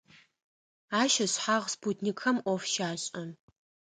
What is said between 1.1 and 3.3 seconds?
ышъхьагъ спутникхэм Ӏоф щашӀэ.